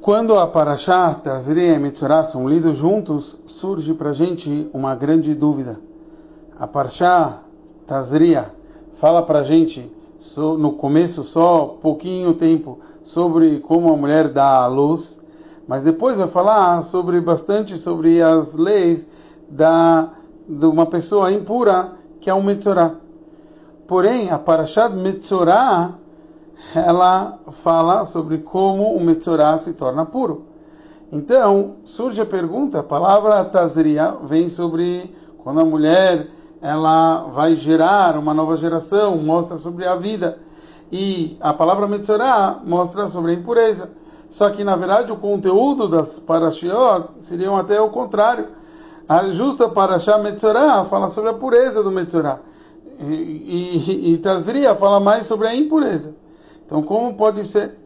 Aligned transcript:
Quando 0.00 0.38
a 0.38 0.46
Parashá, 0.46 1.12
Tazria 1.12 1.74
e 1.74 1.78
Metzorah 1.78 2.24
são 2.24 2.48
lidos 2.48 2.78
juntos, 2.78 3.36
surge 3.46 3.92
para 3.92 4.10
a 4.10 4.12
gente 4.12 4.70
uma 4.72 4.94
grande 4.94 5.34
dúvida. 5.34 5.80
A 6.58 6.68
Parashá, 6.68 7.40
Tazria, 7.84 8.52
fala 8.94 9.22
para 9.22 9.40
a 9.40 9.42
gente, 9.42 9.90
no 10.36 10.74
começo 10.74 11.24
só 11.24 11.76
pouquinho 11.82 12.32
tempo, 12.34 12.78
sobre 13.02 13.58
como 13.58 13.92
a 13.92 13.96
mulher 13.96 14.28
dá 14.28 14.62
a 14.62 14.68
luz, 14.68 15.20
mas 15.66 15.82
depois 15.82 16.16
vai 16.16 16.28
falar 16.28 16.80
sobre 16.82 17.20
bastante 17.20 17.76
sobre 17.76 18.22
as 18.22 18.54
leis 18.54 19.04
da 19.48 20.12
de 20.48 20.64
uma 20.64 20.86
pessoa 20.86 21.32
impura 21.32 21.92
que 22.20 22.30
é 22.30 22.34
um 22.34 22.42
Metzorah. 22.42 22.94
Porém, 23.86 24.30
a 24.30 24.38
Parashat 24.38 24.94
Metzorah 24.94 25.94
ela 26.74 27.38
fala 27.62 28.04
sobre 28.04 28.38
como 28.38 28.94
o 28.94 29.00
Metzorah 29.00 29.58
se 29.58 29.72
torna 29.72 30.04
puro. 30.04 30.46
Então, 31.10 31.76
surge 31.84 32.20
a 32.20 32.26
pergunta, 32.26 32.80
a 32.80 32.82
palavra 32.82 33.44
Tazria 33.44 34.14
vem 34.22 34.50
sobre 34.50 35.14
quando 35.38 35.60
a 35.60 35.64
mulher 35.64 36.28
ela 36.60 37.28
vai 37.32 37.54
gerar 37.54 38.18
uma 38.18 38.34
nova 38.34 38.56
geração, 38.56 39.16
mostra 39.16 39.56
sobre 39.56 39.86
a 39.86 39.94
vida. 39.96 40.38
E 40.90 41.36
a 41.40 41.54
palavra 41.54 41.86
Metzorah 41.86 42.60
mostra 42.64 43.08
sobre 43.08 43.32
a 43.32 43.34
impureza. 43.34 43.90
Só 44.28 44.50
que, 44.50 44.62
na 44.62 44.76
verdade, 44.76 45.10
o 45.10 45.16
conteúdo 45.16 45.88
das 45.88 46.18
Parashiot 46.18 47.08
seriam 47.16 47.56
até 47.56 47.80
o 47.80 47.88
contrário. 47.88 48.48
A 49.08 49.30
justa 49.30 49.68
Parashá 49.68 50.18
Metzorah 50.18 50.84
fala 50.84 51.08
sobre 51.08 51.30
a 51.30 51.34
pureza 51.34 51.82
do 51.82 51.90
Metzorah. 51.90 52.40
E, 53.00 53.04
e, 53.04 54.12
e 54.12 54.18
Tazria 54.18 54.74
fala 54.74 55.00
mais 55.00 55.24
sobre 55.24 55.46
a 55.46 55.54
impureza. 55.54 56.14
Então, 56.68 56.82
como 56.82 57.14
pode 57.14 57.46
ser? 57.46 57.78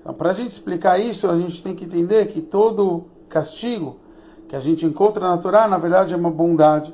Então, 0.00 0.12
para 0.12 0.30
a 0.30 0.32
gente 0.32 0.50
explicar 0.50 0.98
isso, 0.98 1.30
a 1.30 1.38
gente 1.38 1.62
tem 1.62 1.76
que 1.76 1.84
entender 1.84 2.26
que 2.26 2.40
todo 2.40 3.04
castigo 3.28 3.98
que 4.48 4.56
a 4.56 4.58
gente 4.58 4.84
encontra 4.84 5.28
na 5.28 5.38
Torá, 5.38 5.68
na 5.68 5.78
verdade, 5.78 6.12
é 6.12 6.16
uma 6.16 6.30
bondade. 6.30 6.92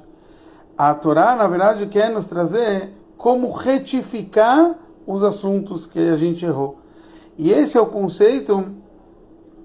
A 0.76 0.92
Torá, 0.94 1.34
na 1.34 1.48
verdade, 1.48 1.86
quer 1.86 2.10
nos 2.10 2.26
trazer 2.26 2.90
como 3.16 3.50
retificar 3.50 4.74
os 5.06 5.24
assuntos 5.24 5.86
que 5.86 5.98
a 5.98 6.16
gente 6.16 6.44
errou. 6.44 6.80
E 7.38 7.50
esse 7.50 7.78
é 7.78 7.80
o 7.80 7.86
conceito 7.86 8.66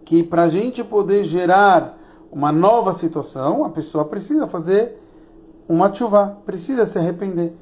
que, 0.05 0.23
para 0.23 0.43
a 0.43 0.49
gente 0.49 0.85
poder 0.85 1.25
gerar 1.25 1.97
uma 2.31 2.49
nova 2.49 2.93
situação, 2.93 3.65
a 3.65 3.69
pessoa 3.69 4.05
precisa 4.05 4.47
fazer 4.47 4.97
uma 5.67 5.93
chuva, 5.93 6.37
precisa 6.45 6.85
se 6.85 6.97
arrepender. 6.97 7.53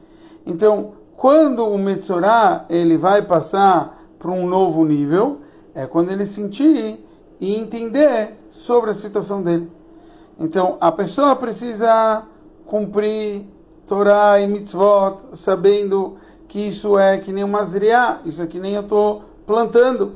Então, 0.46 0.94
quando 1.18 1.66
o 1.66 1.78
Metzorah 1.78 2.66
ele 2.70 2.98
vai 2.98 3.22
passar 3.22 4.02
para 4.20 4.32
um 4.32 4.48
novo 4.48 4.84
nível, 4.86 5.42
é 5.74 5.86
quando 5.86 6.12
ele 6.12 6.26
sentir 6.26 7.06
e 7.40 7.56
entender 7.56 8.34
sobre 8.52 8.92
a 8.92 8.94
situação 8.94 9.42
dele. 9.42 9.72
Então, 10.40 10.78
a 10.82 10.92
pessoa 10.92 11.36
precisa 11.36 12.24
cumprir 12.66 13.46
Torá 13.88 14.40
e 14.40 14.48
Mitzvot, 14.48 15.20
sabendo 15.34 16.18
que 16.48 16.60
isso 16.68 16.98
é 16.98 17.18
que 17.18 17.32
nem 17.32 17.44
uma 17.44 17.64
zriá, 17.64 18.20
isso 18.26 18.42
é 18.42 18.48
que 18.48 18.60
nem 18.60 18.74
eu 18.74 18.82
estou 18.82 19.24
plantando. 19.46 20.16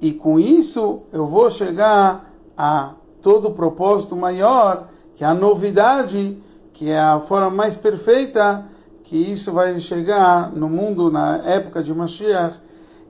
E 0.00 0.12
com 0.12 0.38
isso 0.38 1.02
eu 1.12 1.26
vou 1.26 1.50
chegar 1.50 2.32
a 2.56 2.94
todo 3.22 3.48
o 3.48 3.54
propósito 3.54 4.16
maior, 4.16 4.88
que 5.14 5.24
é 5.24 5.26
a 5.26 5.34
novidade, 5.34 6.38
que 6.72 6.90
é 6.90 6.98
a 6.98 7.20
forma 7.20 7.50
mais 7.50 7.76
perfeita 7.76 8.64
que 9.08 9.16
isso 9.16 9.50
vai 9.52 9.78
chegar 9.80 10.52
no 10.52 10.68
mundo 10.68 11.10
na 11.10 11.38
época 11.38 11.82
de 11.82 11.94
Mashiach. 11.94 12.60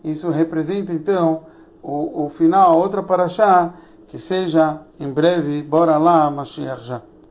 Isso 0.05 0.31
representa 0.31 0.93
então 0.93 1.43
o, 1.83 2.27
o 2.27 2.29
final, 2.29 2.79
outra 2.79 3.03
paraxá, 3.03 3.75
que 4.07 4.17
seja 4.17 4.81
em 5.01 5.11
breve, 5.11 5.61
bora 5.61 5.99
lá, 5.99 6.31
Mashiach 6.31 6.85
já. 6.85 7.03